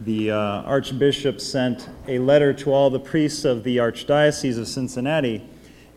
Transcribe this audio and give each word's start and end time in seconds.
the 0.00 0.30
uh, 0.30 0.36
Archbishop 0.36 1.40
sent 1.40 1.88
a 2.08 2.18
letter 2.18 2.52
to 2.52 2.72
all 2.72 2.90
the 2.90 3.00
priests 3.00 3.44
of 3.44 3.64
the 3.64 3.76
Archdiocese 3.78 4.58
of 4.58 4.66
Cincinnati. 4.66 5.42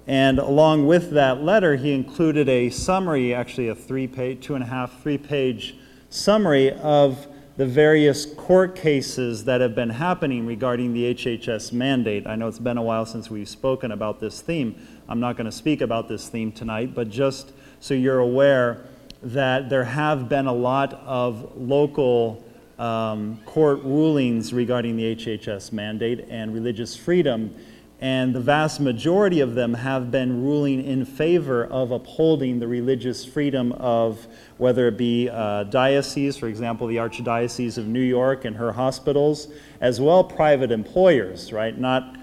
And 0.05 0.39
along 0.39 0.87
with 0.87 1.11
that 1.11 1.43
letter, 1.43 1.75
he 1.75 1.93
included 1.93 2.47
a 2.47 2.69
summary, 2.69 3.33
actually 3.33 3.67
a 3.67 3.75
three 3.75 4.07
page, 4.07 4.45
two 4.45 4.55
and 4.55 4.63
a 4.63 4.67
half, 4.67 5.01
three 5.01 5.17
page 5.17 5.75
summary 6.09 6.71
of 6.71 7.27
the 7.57 7.65
various 7.65 8.25
court 8.25 8.75
cases 8.75 9.43
that 9.45 9.61
have 9.61 9.73
been 9.73 9.89
happening 9.89 10.45
regarding 10.45 10.93
the 10.93 11.15
HHS 11.15 11.73
mandate. 11.73 12.27
I 12.27 12.35
know 12.35 12.47
it's 12.47 12.59
been 12.59 12.77
a 12.77 12.83
while 12.83 13.05
since 13.05 13.31
we've 13.31 13.49
spoken 13.49 13.91
about 13.91 14.19
this 14.19 14.41
theme. 14.41 14.75
I'm 15.09 15.19
not 15.19 15.37
going 15.37 15.45
to 15.45 15.51
speak 15.51 15.81
about 15.81 16.07
this 16.07 16.29
theme 16.29 16.51
tonight, 16.51 16.93
but 16.93 17.09
just 17.09 17.51
so 17.79 17.95
you're 17.95 18.19
aware 18.19 18.85
that 19.23 19.69
there 19.69 19.83
have 19.83 20.29
been 20.29 20.45
a 20.45 20.53
lot 20.53 20.93
of 20.93 21.57
local 21.57 22.43
um, 22.79 23.39
court 23.45 23.81
rulings 23.83 24.53
regarding 24.53 24.97
the 24.97 25.15
HHS 25.15 25.71
mandate 25.71 26.25
and 26.29 26.53
religious 26.53 26.95
freedom 26.95 27.55
and 27.99 28.35
the 28.35 28.39
vast 28.39 28.79
majority 28.79 29.39
of 29.39 29.55
them 29.55 29.73
have 29.73 30.11
been 30.11 30.43
ruling 30.43 30.85
in 30.85 31.03
favor 31.03 31.65
of 31.65 31.91
upholding 31.91 32.59
the 32.59 32.67
religious 32.67 33.25
freedom 33.25 33.71
of 33.71 34.27
whether 34.57 34.87
it 34.87 34.97
be 34.97 35.29
uh, 35.29 35.63
dioceses, 35.63 36.37
for 36.37 36.47
example, 36.47 36.85
the 36.85 36.97
Archdiocese 36.97 37.77
of 37.79 37.87
New 37.87 38.01
York 38.01 38.45
and 38.45 38.55
her 38.55 38.71
hospitals, 38.71 39.47
as 39.81 39.99
well 39.99 40.23
private 40.23 40.71
employers, 40.71 41.51
right? 41.51 41.75
Not 41.75 42.15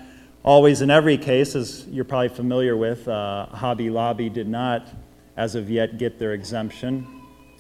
always 0.45 0.81
in 0.81 0.91
every 0.91 1.19
case, 1.19 1.57
as 1.57 1.85
you're 1.89 2.05
probably 2.05 2.29
familiar 2.29 2.77
with, 2.77 3.09
uh, 3.09 3.47
Hobby 3.47 3.91
Lobby 3.91 4.29
did 4.29 4.49
not, 4.49 4.87
as 5.37 5.57
of 5.57 5.69
yet, 5.69 5.99
get 5.99 6.21
their 6.21 6.35
exemption. 6.35 7.05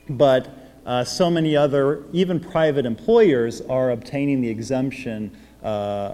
But 0.08 0.63
uh, 0.86 1.04
so 1.04 1.30
many 1.30 1.56
other, 1.56 2.04
even 2.12 2.40
private 2.40 2.86
employers, 2.86 3.60
are 3.62 3.90
obtaining 3.90 4.40
the 4.40 4.48
exemption 4.48 5.30
uh, 5.62 5.66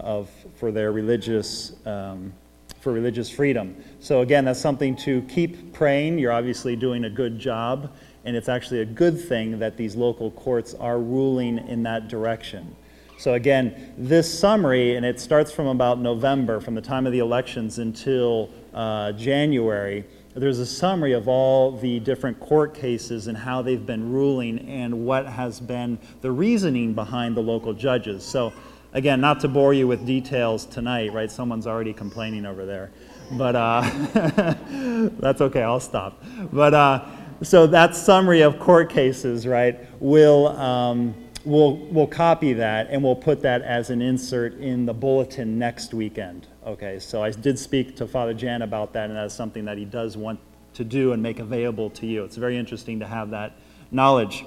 of 0.03 0.31
for 0.56 0.70
their 0.70 0.92
religious 0.92 1.72
um, 1.86 2.33
for 2.80 2.92
religious 2.92 3.28
freedom. 3.28 3.77
So 4.00 4.22
again, 4.22 4.47
that's 4.47 4.61
something 4.61 4.97
to 4.97 5.22
keep 5.22 5.72
praying. 5.72 6.19
You're 6.19 6.33
obviously 6.33 6.77
doing 6.77 7.05
a 7.05 7.11
good 7.11 7.39
job, 7.39 7.92
and 8.25 8.34
it's 8.34 8.48
actually 8.48 8.80
a 8.80 8.86
good 8.86 9.20
thing 9.20 9.58
that 9.58 9.77
these 9.77 9.97
local 9.97 10.30
courts 10.30 10.75
are 10.75 10.98
ruling 10.98 11.58
in 11.69 11.83
that 11.83 12.08
direction. 12.08 12.75
So 13.19 13.34
again, 13.34 13.92
this 13.98 14.33
summary, 14.33 14.97
and 14.97 15.05
it 15.05 15.20
starts 15.20 15.52
from 15.52 15.67
about 15.67 15.98
November, 15.98 16.58
from 16.58 16.75
the 16.75 16.80
time 16.80 17.05
of 17.05 17.12
the 17.12 17.19
elections 17.19 17.78
until 17.78 18.48
uh, 18.73 19.12
January. 19.12 20.05
There's 20.34 20.59
a 20.59 20.67
summary 20.67 21.12
of 21.12 21.28
all 21.28 21.73
the 21.73 22.00
different 22.00 22.39
court 22.39 22.75
cases 22.75 23.27
and 23.27 23.36
how 23.36 23.62
they've 23.62 23.84
been 23.84 24.12
ruling 24.12 24.61
and 24.69 25.05
what 25.05 25.27
has 25.27 25.61
been 25.61 25.98
the 26.20 26.31
reasoning 26.31 26.95
behind 26.95 27.36
the 27.36 27.42
local 27.42 27.73
judges. 27.73 28.25
So 28.25 28.53
Again, 28.92 29.20
not 29.20 29.39
to 29.41 29.48
bore 29.48 29.73
you 29.73 29.86
with 29.86 30.05
details 30.05 30.64
tonight, 30.64 31.12
right? 31.12 31.31
Someone's 31.31 31.67
already 31.67 31.92
complaining 31.92 32.45
over 32.45 32.67
there. 32.67 32.91
But 33.33 33.55
uh, 33.55 33.83
that's 35.20 35.41
okay, 35.41 35.62
I'll 35.62 35.78
stop. 35.78 36.20
But 36.53 36.75
uh, 36.75 37.05
so 37.41 37.69
that 37.69 37.95
summary 37.95 38.41
of 38.41 38.58
court 38.58 38.91
cases, 38.91 39.47
right, 39.47 39.78
we'll, 40.01 40.48
um, 40.48 41.14
we'll, 41.44 41.77
we'll 41.77 42.06
copy 42.06 42.52
that 42.55 42.88
and 42.91 43.02
we'll 43.02 43.16
put 43.16 43.42
that 43.42 43.62
as 43.62 43.91
an 43.91 44.02
insert 44.02 44.55
in 44.58 44.86
the 44.86 44.94
bulletin 44.94 45.58
next 45.58 45.94
weekend. 45.94 46.46
Okay, 46.66 46.98
so 46.98 47.22
I 47.22 47.30
did 47.30 47.58
speak 47.58 47.96
to 47.96 48.06
Father 48.06 48.34
Jan 48.34 48.62
about 48.62 48.92
that, 48.92 49.08
and 49.08 49.16
that's 49.16 49.34
something 49.34 49.64
that 49.64 49.78
he 49.78 49.84
does 49.84 50.16
want 50.16 50.38
to 50.74 50.84
do 50.84 51.12
and 51.12 51.22
make 51.22 51.38
available 51.38 51.91
to 51.91 52.06
you. 52.06 52.24
It's 52.24 52.36
very 52.36 52.56
interesting 52.56 53.00
to 53.00 53.06
have 53.06 53.30
that 53.30 53.52
knowledge. 53.91 54.44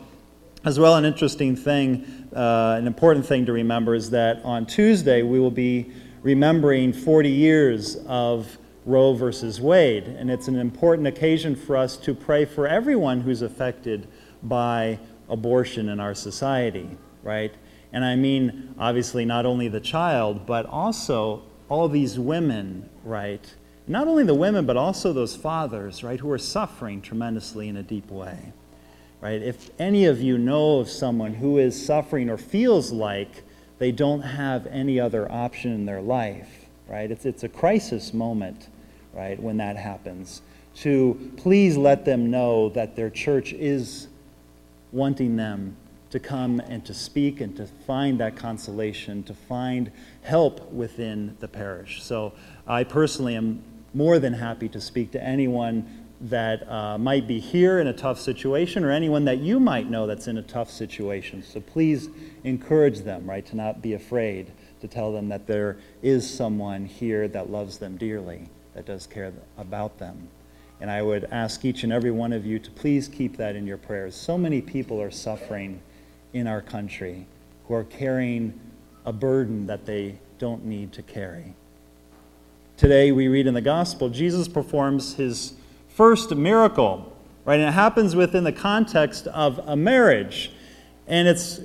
As 0.66 0.80
well, 0.80 0.96
an 0.96 1.04
interesting 1.04 1.56
thing, 1.56 2.30
uh, 2.34 2.78
an 2.80 2.88
important 2.88 3.26
thing 3.26 3.46
to 3.48 3.52
remember 3.52 3.96
is 3.96 4.12
that 4.12 4.42
on 4.46 4.66
Tuesday 4.66 5.22
we 5.22 5.40
will 5.40 5.52
be 5.52 5.92
remembering 6.22 6.94
40 6.94 7.30
years 7.30 7.98
of 8.08 8.58
Roe 8.86 9.14
versus 9.14 9.60
Wade. 9.60 10.06
And 10.06 10.32
it's 10.32 10.48
an 10.48 10.56
important 10.56 11.08
occasion 11.08 11.56
for 11.56 11.76
us 11.76 11.98
to 11.98 12.14
pray 12.14 12.46
for 12.46 12.68
everyone 12.68 13.22
who's 13.22 13.42
affected 13.42 14.08
by 14.42 15.00
abortion 15.34 15.90
in 15.90 16.00
our 16.00 16.16
society, 16.16 16.90
right? 17.24 17.54
And 17.92 18.06
I 18.06 18.16
mean, 18.16 18.74
obviously, 18.80 19.26
not 19.26 19.46
only 19.46 19.68
the 19.68 19.82
child, 19.82 20.46
but 20.46 20.66
also 20.66 21.44
all 21.70 21.90
these 21.90 22.18
women, 22.18 22.90
right? 23.04 23.54
Not 23.88 24.08
only 24.08 24.24
the 24.24 24.34
women, 24.34 24.66
but 24.66 24.78
also 24.78 25.12
those 25.12 25.36
fathers, 25.36 26.04
right, 26.04 26.20
who 26.20 26.32
are 26.32 26.38
suffering 26.38 27.02
tremendously 27.02 27.68
in 27.68 27.78
a 27.78 27.84
deep 27.84 28.10
way 28.10 28.54
right? 29.24 29.42
If 29.42 29.70
any 29.80 30.04
of 30.04 30.22
you 30.22 30.38
know 30.38 30.80
of 30.80 30.90
someone 30.90 31.34
who 31.34 31.58
is 31.58 31.86
suffering 31.86 32.30
or 32.30 32.36
feels 32.36 32.92
like 32.92 33.44
they 33.80 33.90
don't 33.90 34.20
have 34.20 34.68
any 34.68 35.00
other 35.00 35.32
option 35.32 35.72
in 35.72 35.86
their 35.86 36.02
life, 36.02 36.66
right? 36.90 37.10
It's, 37.10 37.26
it's 37.26 37.44
a 37.44 37.50
crisis 37.50 38.14
moment, 38.14 38.68
right, 39.14 39.40
when 39.40 39.56
that 39.58 39.78
happens. 39.78 40.42
To 40.82 41.32
please 41.38 41.78
let 41.78 42.04
them 42.04 42.32
know 42.32 42.68
that 42.70 42.98
their 42.98 43.10
church 43.10 43.54
is 43.54 44.10
wanting 44.94 45.36
them 45.36 45.76
to 46.12 46.20
come 46.20 46.60
and 46.60 46.86
to 46.86 46.94
speak 46.94 47.42
and 47.42 47.58
to 47.58 47.66
find 47.88 48.20
that 48.20 48.36
consolation, 48.36 49.24
to 49.24 49.34
find 49.34 49.92
help 50.22 50.72
within 50.72 51.36
the 51.40 51.48
parish. 51.48 52.04
So 52.04 52.34
I 52.68 52.84
personally 52.84 53.36
am 53.36 53.64
more 53.94 54.20
than 54.20 54.34
happy 54.34 54.70
to 54.70 54.80
speak 54.80 55.12
to 55.12 55.24
anyone 55.24 56.06
that 56.22 56.70
uh, 56.72 56.98
might 56.98 57.28
be 57.28 57.40
here 57.40 57.80
in 57.80 57.88
a 57.88 57.94
tough 57.94 58.20
situation 58.20 58.84
or 58.84 58.92
anyone 58.92 59.26
that 59.26 59.40
you 59.40 59.60
might 59.60 59.90
know 59.90 60.08
that's 60.08 60.28
in 60.28 60.38
a 60.38 60.42
tough 60.44 60.70
situation. 60.70 61.44
So 61.44 61.60
please 61.60 62.10
encourage 62.44 63.00
them, 63.00 63.28
right, 63.28 63.46
to 63.48 63.56
not 63.56 63.82
be 63.82 63.94
afraid, 63.94 64.52
to 64.82 64.88
tell 64.88 65.12
them 65.12 65.30
that 65.30 65.48
there 65.48 65.78
is 66.02 66.30
someone 66.30 66.86
here 66.86 67.28
that 67.28 67.50
loves 67.50 67.80
them 67.80 67.98
dearly, 67.98 68.48
that 68.74 68.86
does 68.86 69.08
care 69.08 69.34
about 69.58 69.98
them. 69.98 70.30
And 70.82 70.92
I 70.92 71.02
would 71.02 71.26
ask 71.32 71.64
each 71.64 71.84
and 71.84 71.94
every 71.94 72.12
one 72.12 72.34
of 72.34 72.46
you 72.46 72.60
to 72.60 72.72
please 72.72 73.08
keep 73.08 73.38
that 73.38 73.56
in 73.56 73.66
your 73.66 73.78
prayers. 73.78 74.16
So 74.16 74.38
many 74.38 74.62
people 74.62 75.02
are 75.02 75.12
suffering 75.12 75.82
in 76.34 76.48
our 76.48 76.62
country 76.62 77.26
who 77.68 77.76
are 77.76 77.84
carrying 77.84 78.60
a 79.06 79.14
burden 79.14 79.68
that 79.68 79.86
they 79.86 80.18
don't 80.40 80.66
need 80.66 80.92
to 80.94 81.02
carry. 81.02 81.54
Today, 82.76 83.12
we 83.12 83.28
read 83.28 83.48
in 83.48 83.54
the 83.54 83.62
gospel, 83.62 84.10
Jesus 84.10 84.48
performs 84.48 85.14
his 85.16 85.54
first 85.90 86.36
miracle, 86.36 87.16
right? 87.46 87.60
And 87.60 87.70
it 87.70 87.74
happens 87.74 88.16
within 88.16 88.44
the 88.44 88.52
context 88.52 89.28
of 89.28 89.60
a 89.60 89.76
marriage. 89.76 90.52
And 91.08 91.28
it's, 91.28 91.62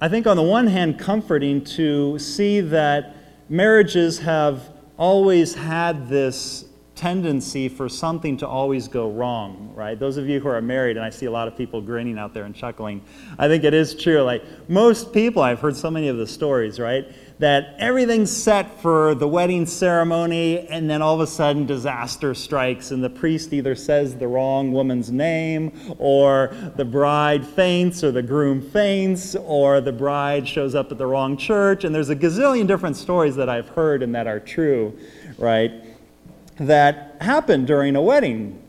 I 0.00 0.08
think, 0.08 0.26
on 0.26 0.36
the 0.36 0.42
one 0.42 0.66
hand, 0.66 0.98
comforting 0.98 1.64
to 1.76 2.18
see 2.18 2.60
that 2.60 3.16
marriages 3.48 4.18
have 4.18 4.68
always 4.98 5.54
had 5.54 6.08
this 6.08 6.64
tendency 7.00 7.66
for 7.68 7.88
something 7.88 8.36
to 8.36 8.46
always 8.46 8.86
go 8.86 9.10
wrong, 9.10 9.72
right? 9.74 9.98
Those 9.98 10.18
of 10.18 10.28
you 10.28 10.38
who 10.38 10.48
are 10.48 10.60
married, 10.60 10.98
and 10.98 11.04
I 11.04 11.08
see 11.08 11.24
a 11.24 11.30
lot 11.30 11.48
of 11.48 11.56
people 11.56 11.80
grinning 11.80 12.18
out 12.18 12.34
there 12.34 12.44
and 12.44 12.54
chuckling, 12.54 13.00
I 13.38 13.48
think 13.48 13.64
it 13.64 13.72
is 13.72 13.94
true. 13.94 14.20
Like 14.20 14.44
most 14.68 15.12
people, 15.12 15.40
I've 15.40 15.60
heard 15.60 15.76
so 15.76 15.90
many 15.90 16.08
of 16.08 16.18
the 16.18 16.26
stories, 16.26 16.78
right? 16.78 17.10
that 17.40 17.74
everything's 17.78 18.30
set 18.30 18.82
for 18.82 19.14
the 19.14 19.26
wedding 19.26 19.64
ceremony, 19.64 20.68
and 20.68 20.90
then 20.90 21.00
all 21.00 21.14
of 21.14 21.20
a 21.22 21.26
sudden 21.26 21.64
disaster 21.64 22.34
strikes, 22.34 22.90
and 22.90 23.02
the 23.02 23.08
priest 23.08 23.54
either 23.54 23.74
says 23.74 24.14
the 24.14 24.28
wrong 24.28 24.72
woman's 24.72 25.10
name, 25.10 25.72
or 25.96 26.54
the 26.76 26.84
bride 26.84 27.46
faints, 27.46 28.04
or 28.04 28.12
the 28.12 28.22
groom 28.22 28.60
faints, 28.60 29.34
or 29.36 29.80
the 29.80 29.92
bride 29.92 30.46
shows 30.46 30.74
up 30.74 30.92
at 30.92 30.98
the 30.98 31.06
wrong 31.06 31.34
church. 31.34 31.82
And 31.82 31.94
there's 31.94 32.10
a 32.10 32.16
gazillion 32.16 32.66
different 32.66 32.96
stories 32.96 33.36
that 33.36 33.48
I've 33.48 33.70
heard 33.70 34.02
and 34.02 34.14
that 34.14 34.26
are 34.26 34.38
true, 34.38 34.94
right? 35.38 35.89
That 36.60 37.16
happen 37.20 37.64
during 37.64 37.96
a 37.96 38.02
wedding. 38.02 38.62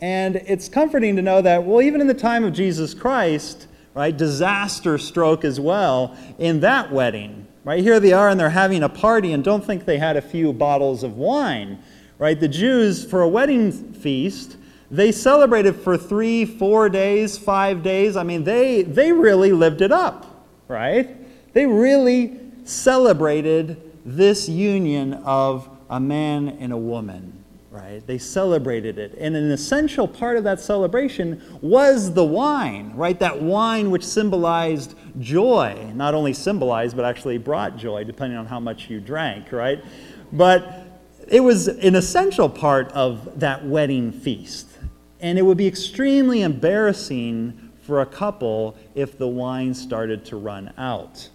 And 0.00 0.36
it's 0.36 0.68
comforting 0.68 1.16
to 1.16 1.22
know 1.22 1.42
that, 1.42 1.64
well, 1.64 1.82
even 1.82 2.00
in 2.00 2.06
the 2.06 2.14
time 2.14 2.44
of 2.44 2.52
Jesus 2.52 2.94
Christ, 2.94 3.66
right, 3.94 4.16
disaster 4.16 4.98
stroke 4.98 5.44
as 5.44 5.58
well 5.58 6.16
in 6.38 6.60
that 6.60 6.92
wedding 6.92 7.44
Right 7.64 7.82
here 7.82 7.98
they 7.98 8.12
are 8.12 8.28
and 8.28 8.38
they're 8.38 8.50
having 8.50 8.82
a 8.82 8.90
party 8.90 9.32
and 9.32 9.42
don't 9.42 9.64
think 9.64 9.86
they 9.86 9.96
had 9.96 10.18
a 10.18 10.22
few 10.22 10.52
bottles 10.52 11.02
of 11.02 11.16
wine. 11.16 11.78
Right? 12.18 12.38
The 12.38 12.48
Jews 12.48 13.04
for 13.04 13.22
a 13.22 13.28
wedding 13.28 13.72
feast, 13.72 14.56
they 14.90 15.10
celebrated 15.10 15.74
for 15.74 15.96
3, 15.96 16.44
4 16.44 16.88
days, 16.90 17.38
5 17.38 17.82
days. 17.82 18.16
I 18.16 18.22
mean, 18.22 18.44
they 18.44 18.82
they 18.82 19.12
really 19.12 19.50
lived 19.52 19.80
it 19.80 19.90
up, 19.90 20.46
right? 20.68 21.16
They 21.54 21.66
really 21.66 22.38
celebrated 22.64 23.80
this 24.04 24.48
union 24.48 25.14
of 25.24 25.68
a 25.90 26.00
man 26.00 26.48
and 26.60 26.72
a 26.72 26.76
woman 26.76 27.44
right? 27.74 28.06
They 28.06 28.18
celebrated 28.18 28.98
it. 28.98 29.16
And 29.18 29.34
an 29.34 29.50
essential 29.50 30.06
part 30.06 30.36
of 30.36 30.44
that 30.44 30.60
celebration 30.60 31.42
was 31.60 32.14
the 32.14 32.24
wine, 32.24 32.92
right? 32.94 33.18
That 33.18 33.42
wine 33.42 33.90
which 33.90 34.04
symbolized 34.04 34.94
joy, 35.18 35.90
not 35.92 36.14
only 36.14 36.34
symbolized, 36.34 36.94
but 36.94 37.04
actually 37.04 37.36
brought 37.38 37.76
joy, 37.76 38.04
depending 38.04 38.38
on 38.38 38.46
how 38.46 38.60
much 38.60 38.88
you 38.88 39.00
drank, 39.00 39.50
right? 39.50 39.82
But 40.32 40.86
it 41.26 41.40
was 41.40 41.66
an 41.66 41.96
essential 41.96 42.48
part 42.48 42.92
of 42.92 43.40
that 43.40 43.66
wedding 43.66 44.12
feast. 44.12 44.68
And 45.18 45.36
it 45.36 45.42
would 45.42 45.58
be 45.58 45.66
extremely 45.66 46.42
embarrassing 46.42 47.72
for 47.82 48.02
a 48.02 48.06
couple 48.06 48.76
if 48.94 49.18
the 49.18 49.26
wine 49.26 49.74
started 49.74 50.24
to 50.26 50.36
run 50.36 50.72
out, 50.78 51.28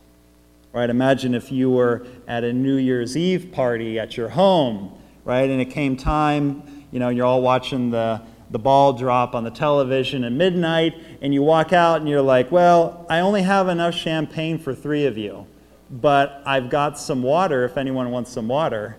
right? 0.74 0.90
Imagine 0.90 1.34
if 1.34 1.52
you 1.52 1.70
were 1.70 2.06
at 2.28 2.44
a 2.44 2.54
New 2.54 2.76
Year's 2.76 3.18
Eve 3.18 3.52
party 3.52 4.00
at 4.00 4.18
your 4.18 4.30
home, 4.30 4.98
right? 5.26 5.50
And 5.50 5.62
it 5.62 5.72
came 5.72 5.98
time, 5.98 6.86
you 6.92 7.00
know, 7.00 7.10
you're 7.10 7.26
all 7.26 7.42
watching 7.42 7.92
the, 7.92 8.22
the 8.52 8.60
ball 8.60 8.94
drop 8.94 9.36
on 9.36 9.44
the 9.44 9.52
television 9.52 10.24
at 10.24 10.32
midnight, 10.32 10.96
and 11.22 11.34
you 11.34 11.42
walk 11.42 11.74
out 11.74 12.00
and 12.00 12.10
you're 12.10 12.22
like, 12.22 12.52
well, 12.52 13.06
I 13.10 13.20
only 13.20 13.42
have 13.44 13.68
enough 13.68 13.96
champagne 13.96 14.58
for 14.58 14.74
three 14.74 15.06
of 15.06 15.18
you, 15.18 15.48
but 15.90 16.42
I've 16.46 16.70
got 16.70 17.00
some 17.00 17.24
water 17.24 17.64
if 17.64 17.78
anyone 17.78 18.12
wants 18.12 18.32
some 18.32 18.48
water. 18.48 18.98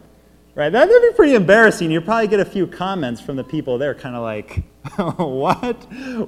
Right? 0.56 0.68
That'd 0.68 0.90
be 0.90 1.12
pretty 1.14 1.34
embarrassing. 1.34 1.92
You'd 1.92 2.04
probably 2.04 2.26
get 2.26 2.40
a 2.40 2.44
few 2.44 2.66
comments 2.66 3.20
from 3.20 3.36
the 3.36 3.44
people 3.44 3.78
there, 3.78 3.94
kind 3.94 4.16
of 4.16 4.22
like, 4.22 4.64
what? 5.16 5.76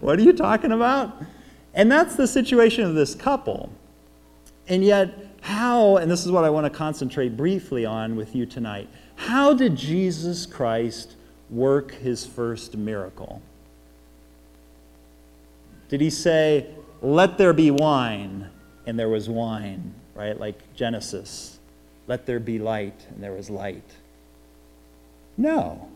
What 0.00 0.18
are 0.18 0.22
you 0.22 0.32
talking 0.32 0.70
about? 0.72 1.20
And 1.74 1.90
that's 1.90 2.14
the 2.14 2.26
situation 2.26 2.84
of 2.84 2.94
this 2.94 3.14
couple. 3.14 3.70
And 4.68 4.84
yet, 4.84 5.31
how, 5.42 5.96
and 5.96 6.10
this 6.10 6.24
is 6.24 6.30
what 6.30 6.44
I 6.44 6.50
want 6.50 6.64
to 6.64 6.70
concentrate 6.70 7.36
briefly 7.36 7.84
on 7.84 8.16
with 8.16 8.34
you 8.34 8.46
tonight, 8.46 8.88
how 9.16 9.52
did 9.52 9.76
Jesus 9.76 10.46
Christ 10.46 11.14
work 11.50 11.92
his 11.94 12.24
first 12.24 12.76
miracle? 12.76 13.42
Did 15.88 16.00
he 16.00 16.10
say, 16.10 16.68
let 17.02 17.38
there 17.38 17.52
be 17.52 17.72
wine, 17.72 18.48
and 18.86 18.96
there 18.96 19.08
was 19.08 19.28
wine, 19.28 19.94
right? 20.14 20.38
Like 20.38 20.74
Genesis. 20.74 21.58
Let 22.06 22.24
there 22.26 22.40
be 22.40 22.60
light, 22.60 23.06
and 23.10 23.22
there 23.22 23.32
was 23.32 23.50
light. 23.50 23.82
No. 25.36 25.88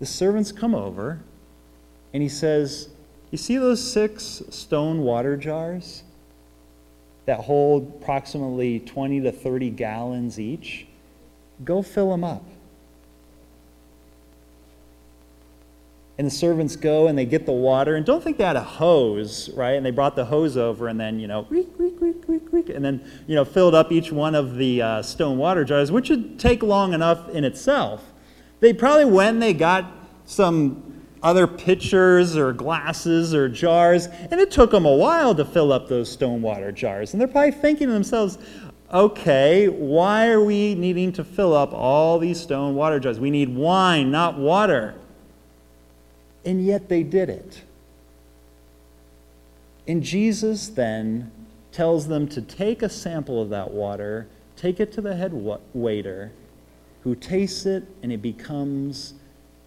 The 0.00 0.06
servants 0.06 0.50
come 0.50 0.74
over, 0.74 1.20
and 2.12 2.22
he 2.22 2.28
says, 2.28 2.88
You 3.30 3.38
see 3.38 3.56
those 3.56 3.92
six 3.92 4.42
stone 4.50 5.02
water 5.02 5.36
jars 5.36 6.02
that 7.28 7.40
hold 7.40 7.92
approximately 8.00 8.80
20 8.80 9.20
to 9.20 9.30
30 9.30 9.68
gallons 9.68 10.40
each? 10.40 10.86
Go 11.62 11.82
fill 11.82 12.10
them 12.10 12.24
up. 12.24 12.42
And 16.16 16.26
the 16.26 16.30
servants 16.30 16.74
go 16.74 17.06
and 17.06 17.18
they 17.18 17.26
get 17.26 17.44
the 17.44 17.52
water, 17.52 17.96
and 17.96 18.06
don't 18.06 18.24
think 18.24 18.38
they 18.38 18.44
had 18.44 18.56
a 18.56 18.62
hose, 18.62 19.50
right? 19.50 19.72
And 19.72 19.84
they 19.84 19.90
brought 19.90 20.16
the 20.16 20.24
hose 20.24 20.56
over 20.56 20.88
and 20.88 20.98
then, 20.98 21.20
you 21.20 21.28
know, 21.28 21.46
and 21.50 22.84
then, 22.84 23.22
you 23.26 23.34
know, 23.34 23.44
filled 23.44 23.74
up 23.74 23.92
each 23.92 24.10
one 24.10 24.34
of 24.34 24.56
the 24.56 24.80
uh, 24.80 25.02
stone 25.02 25.36
water 25.36 25.64
jars, 25.64 25.92
which 25.92 26.08
would 26.08 26.40
take 26.40 26.62
long 26.62 26.94
enough 26.94 27.28
in 27.28 27.44
itself. 27.44 28.10
They 28.60 28.72
probably 28.72 29.04
when 29.04 29.38
they 29.38 29.52
got 29.52 29.84
some 30.24 30.97
other 31.22 31.46
pitchers 31.46 32.36
or 32.36 32.52
glasses 32.52 33.34
or 33.34 33.48
jars, 33.48 34.06
and 34.06 34.40
it 34.40 34.50
took 34.50 34.70
them 34.70 34.86
a 34.86 34.94
while 34.94 35.34
to 35.34 35.44
fill 35.44 35.72
up 35.72 35.88
those 35.88 36.10
stone 36.10 36.42
water 36.42 36.72
jars. 36.72 37.12
And 37.12 37.20
they're 37.20 37.28
probably 37.28 37.52
thinking 37.52 37.88
to 37.88 37.92
themselves, 37.92 38.38
okay, 38.92 39.68
why 39.68 40.28
are 40.28 40.42
we 40.42 40.74
needing 40.74 41.12
to 41.12 41.24
fill 41.24 41.54
up 41.54 41.72
all 41.72 42.18
these 42.18 42.40
stone 42.40 42.74
water 42.74 43.00
jars? 43.00 43.20
We 43.20 43.30
need 43.30 43.54
wine, 43.54 44.10
not 44.10 44.38
water. 44.38 44.94
And 46.44 46.64
yet 46.64 46.88
they 46.88 47.02
did 47.02 47.28
it. 47.28 47.62
And 49.86 50.02
Jesus 50.02 50.68
then 50.68 51.30
tells 51.72 52.08
them 52.08 52.28
to 52.28 52.42
take 52.42 52.82
a 52.82 52.88
sample 52.88 53.40
of 53.42 53.50
that 53.50 53.70
water, 53.70 54.26
take 54.56 54.80
it 54.80 54.92
to 54.92 55.00
the 55.00 55.16
head 55.16 55.32
waiter, 55.72 56.32
who 57.04 57.14
tastes 57.14 57.66
it, 57.66 57.84
and 58.02 58.12
it 58.12 58.22
becomes 58.22 59.14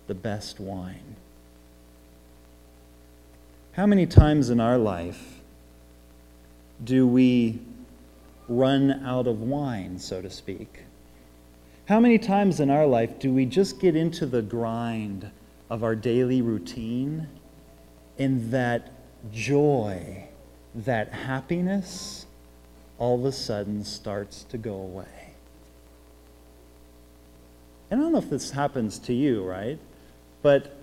the 0.08 0.14
best 0.14 0.60
wine. 0.60 1.11
How 3.74 3.86
many 3.86 4.06
times 4.06 4.50
in 4.50 4.60
our 4.60 4.78
life 4.78 5.40
do 6.84 7.08
we 7.08 7.60
run 8.50 9.02
out 9.06 9.28
of 9.28 9.40
wine, 9.40 9.98
so 9.98 10.22
to 10.22 10.30
speak? 10.30 10.82
How 11.86 12.02
many 12.02 12.18
times 12.18 12.60
in 12.60 12.70
our 12.70 12.86
life 12.86 13.18
do 13.18 13.32
we 13.32 13.46
just 13.46 13.80
get 13.80 13.96
into 13.96 14.26
the 14.26 14.42
grind 14.42 15.32
of 15.70 15.86
our 15.86 15.96
daily 15.96 16.42
routine 16.42 17.30
and 18.20 18.52
that 18.52 18.92
joy, 19.32 20.26
that 20.76 21.14
happiness, 21.14 22.26
all 22.98 23.20
of 23.20 23.26
a 23.26 23.32
sudden 23.32 23.86
starts 23.86 24.44
to 24.44 24.58
go 24.58 24.74
away? 24.74 25.36
And 27.90 28.02
I 28.02 28.04
don't 28.04 28.12
know 28.12 28.20
if 28.20 28.30
this 28.30 28.52
happens 28.52 29.00
to 29.00 29.14
you, 29.14 29.46
right? 29.46 29.80
But 30.42 30.76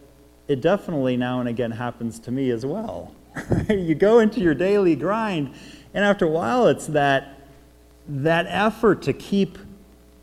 it 0.49 0.61
definitely 0.61 1.17
now 1.17 1.41
and 1.41 1.49
again 1.49 1.71
happens 1.71 2.19
to 2.21 2.31
me 2.31 2.51
as 2.51 2.67
well. 2.67 3.15
you 3.69 3.95
go 3.95 4.19
into 4.19 4.41
your 4.41 4.55
daily 4.55 4.97
grind, 4.97 5.55
and 5.95 6.05
after 6.05 6.25
a 6.25 6.29
while, 6.29 6.67
it's 6.67 6.87
that, 6.89 7.41
that 8.09 8.47
effort 8.49 9.03
to 9.03 9.13
keep 9.13 9.59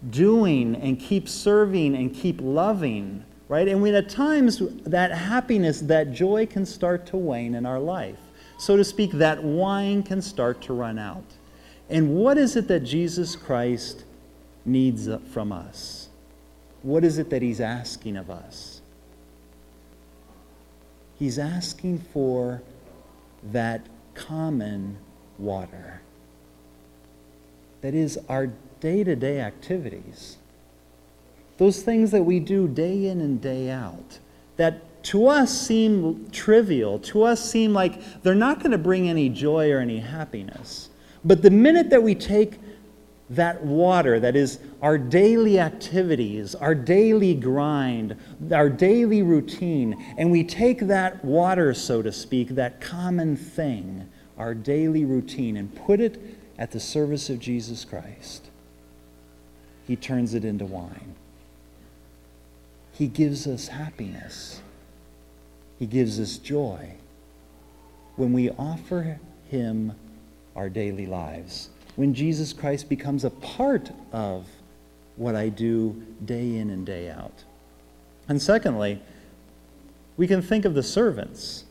doing 0.10 0.76
and 0.76 1.00
keep 1.00 1.30
serving 1.30 1.96
and 1.96 2.14
keep 2.14 2.40
loving, 2.42 3.24
right? 3.48 3.68
And 3.68 3.82
when 3.82 3.96
at 3.96 4.10
times 4.10 4.62
that 4.84 5.12
happiness, 5.12 5.82
that 5.82 6.12
joy 6.12 6.46
can 6.46 6.66
start 6.66 7.06
to 7.08 7.18
wane 7.18 7.56
in 7.56 7.66
our 7.66 7.80
life. 7.80 8.18
So 8.58 8.78
to 8.78 8.84
speak, 8.84 9.12
that 9.14 9.44
wine 9.44 10.04
can 10.04 10.22
start 10.22 10.62
to 10.64 10.74
run 10.74 10.98
out. 10.98 11.26
And 11.90 12.16
what 12.16 12.38
is 12.38 12.56
it 12.56 12.68
that 12.68 12.82
Jesus 12.82 13.36
Christ 13.36 14.04
needs 14.66 15.10
from 15.32 15.52
us? 15.52 16.10
What 16.82 17.04
is 17.04 17.18
it 17.18 17.30
that 17.30 17.42
he's 17.42 17.60
asking 17.60 18.18
of 18.18 18.30
us? 18.30 18.75
He's 21.18 21.40
asking 21.40 22.00
for 22.00 22.62
that 23.52 23.82
common 24.14 24.98
water. 25.38 26.02
That 27.82 27.94
is 27.94 28.20
our 28.28 28.50
day 28.80 29.04
to 29.04 29.16
day 29.16 29.40
activities. 29.40 30.38
Those 31.58 31.82
things 31.82 32.12
that 32.12 32.24
we 32.24 32.40
do 32.40 32.68
day 32.68 33.08
in 33.08 33.22
and 33.22 33.40
day 33.42 33.70
out, 33.70 34.20
that 34.58 35.04
to 35.06 35.28
us 35.28 35.58
seem 35.68 36.30
trivial, 36.32 37.00
to 37.00 37.24
us 37.24 37.50
seem 37.50 37.74
like 37.74 38.24
they're 38.24 38.36
not 38.36 38.60
going 38.60 38.72
to 38.72 38.78
bring 38.78 39.08
any 39.08 39.30
joy 39.30 39.72
or 39.72 39.80
any 39.80 40.00
happiness. 40.00 40.90
But 41.24 41.42
the 41.42 41.52
minute 41.52 41.92
that 41.92 42.04
we 42.04 42.16
take 42.16 42.60
that 43.30 43.64
water 43.64 44.20
that 44.20 44.36
is 44.36 44.60
our 44.82 44.98
daily 44.98 45.60
activities, 45.60 46.54
our 46.54 46.76
daily 46.76 47.34
grind, 47.34 48.16
our 48.52 48.70
daily 48.70 49.24
routine, 49.24 50.14
and 50.18 50.32
we 50.32 50.44
take 50.44 50.80
that 50.82 51.24
water, 51.26 51.74
so 51.74 52.02
to 52.02 52.12
speak, 52.12 52.50
that 52.50 52.80
common 52.80 53.36
thing, 53.36 54.08
our 54.38 54.54
daily 54.54 55.06
routine, 55.06 55.58
and 55.58 55.74
put 55.76 56.00
it 56.00 56.22
at 56.58 56.72
the 56.72 56.80
service 56.80 57.30
of 57.30 57.40
Jesus 57.40 57.84
Christ, 57.84 58.46
He 59.88 59.96
turns 59.96 60.34
it 60.34 60.46
into 60.46 60.66
wine. 60.66 61.16
He 62.94 63.08
gives 63.08 63.48
us 63.48 63.70
happiness. 63.70 64.62
He 65.80 65.86
gives 65.86 66.20
us 66.20 66.38
joy 66.38 66.94
when 68.16 68.32
we 68.32 68.50
offer 68.52 69.20
Him 69.50 69.94
our 70.56 70.70
daily 70.70 71.06
lives 71.06 71.70
when 71.96 72.14
Jesus 72.14 72.54
Christ 72.54 72.90
becomes 72.90 73.24
a 73.24 73.30
part 73.30 73.92
of 74.12 74.46
what 75.16 75.36
I 75.36 75.50
do 75.50 76.04
day 76.24 76.58
in 76.58 76.70
and 76.70 76.86
day 76.86 77.10
out. 77.10 77.44
And 78.28 78.42
secondly, 78.42 79.02
we 80.18 80.28
can 80.28 80.42
think 80.42 80.66
of 80.66 80.74
the 80.74 80.84
servants. 80.84 81.66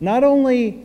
Not 0.00 0.24
only 0.24 0.84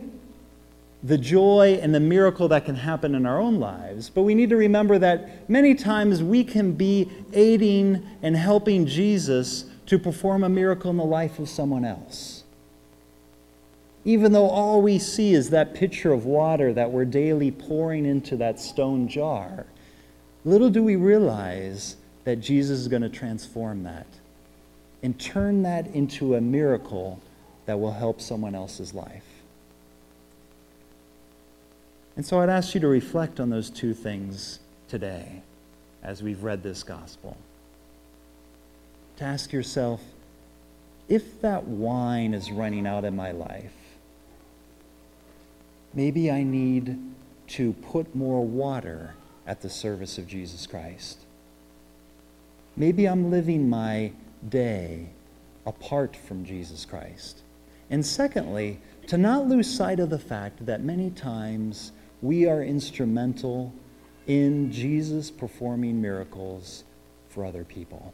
the 1.02 1.18
joy 1.18 1.78
and 1.80 1.94
the 1.94 2.00
miracle 2.00 2.48
that 2.48 2.64
can 2.64 2.74
happen 2.74 3.14
in 3.14 3.24
our 3.24 3.40
own 3.40 3.60
lives, 3.60 4.10
but 4.10 4.22
we 4.22 4.34
need 4.34 4.50
to 4.50 4.56
remember 4.56 4.98
that 4.98 5.48
many 5.48 5.74
times 5.74 6.22
we 6.22 6.42
can 6.42 6.72
be 6.72 7.08
aiding 7.32 8.04
and 8.22 8.36
helping 8.36 8.84
Jesus 8.84 9.64
to 9.86 9.98
perform 9.98 10.42
a 10.44 10.48
miracle 10.48 10.90
in 10.90 10.96
the 10.96 11.04
life 11.04 11.38
of 11.38 11.48
someone 11.48 11.84
else 11.84 12.37
even 14.08 14.32
though 14.32 14.48
all 14.48 14.80
we 14.80 14.98
see 14.98 15.34
is 15.34 15.50
that 15.50 15.74
pitcher 15.74 16.14
of 16.14 16.24
water 16.24 16.72
that 16.72 16.90
we're 16.90 17.04
daily 17.04 17.50
pouring 17.50 18.06
into 18.06 18.38
that 18.38 18.58
stone 18.58 19.06
jar, 19.06 19.66
little 20.46 20.70
do 20.70 20.82
we 20.82 20.96
realize 20.96 21.94
that 22.24 22.36
Jesus 22.36 22.78
is 22.78 22.88
going 22.88 23.02
to 23.02 23.10
transform 23.10 23.82
that 23.82 24.06
and 25.02 25.20
turn 25.20 25.62
that 25.62 25.88
into 25.88 26.36
a 26.36 26.40
miracle 26.40 27.20
that 27.66 27.78
will 27.78 27.92
help 27.92 28.22
someone 28.22 28.54
else's 28.54 28.94
life. 28.94 29.26
And 32.16 32.24
so 32.24 32.40
I'd 32.40 32.48
ask 32.48 32.74
you 32.74 32.80
to 32.80 32.88
reflect 32.88 33.38
on 33.38 33.50
those 33.50 33.68
two 33.68 33.92
things 33.92 34.58
today 34.88 35.42
as 36.02 36.22
we've 36.22 36.42
read 36.42 36.62
this 36.62 36.82
gospel. 36.82 37.36
To 39.18 39.24
ask 39.24 39.52
yourself, 39.52 40.00
if 41.10 41.42
that 41.42 41.64
wine 41.64 42.32
is 42.32 42.50
running 42.50 42.86
out 42.86 43.04
in 43.04 43.14
my 43.14 43.32
life, 43.32 43.72
Maybe 45.94 46.30
I 46.30 46.42
need 46.42 46.98
to 47.48 47.72
put 47.72 48.14
more 48.14 48.44
water 48.44 49.14
at 49.46 49.62
the 49.62 49.70
service 49.70 50.18
of 50.18 50.26
Jesus 50.26 50.66
Christ. 50.66 51.18
Maybe 52.76 53.06
I'm 53.06 53.30
living 53.30 53.68
my 53.68 54.12
day 54.48 55.06
apart 55.66 56.14
from 56.14 56.44
Jesus 56.44 56.84
Christ. 56.84 57.40
And 57.90 58.04
secondly, 58.04 58.78
to 59.08 59.16
not 59.16 59.48
lose 59.48 59.74
sight 59.74 60.00
of 60.00 60.10
the 60.10 60.18
fact 60.18 60.66
that 60.66 60.82
many 60.82 61.10
times 61.10 61.92
we 62.20 62.46
are 62.46 62.62
instrumental 62.62 63.72
in 64.26 64.70
Jesus 64.70 65.30
performing 65.30 66.02
miracles 66.02 66.84
for 67.30 67.44
other 67.44 67.64
people. 67.64 68.12